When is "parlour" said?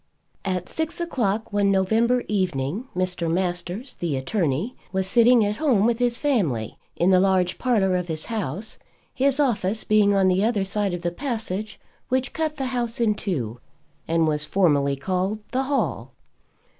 7.59-7.95